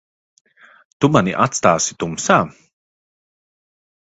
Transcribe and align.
Tu 1.05 1.09
mani 1.15 1.35
atstāsi 1.45 1.99
tumsā? 2.05 2.39